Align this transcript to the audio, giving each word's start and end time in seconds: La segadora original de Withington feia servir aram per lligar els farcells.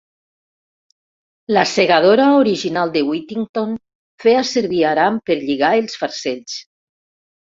La 1.55 1.65
segadora 1.71 2.23
original 2.37 2.93
de 2.95 3.03
Withington 3.09 3.75
feia 4.23 4.39
servir 4.53 4.79
aram 4.93 5.21
per 5.29 5.37
lligar 5.43 5.71
els 5.83 5.99
farcells. 6.05 6.57